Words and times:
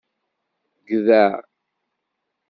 Gdeɛ. 0.89 1.27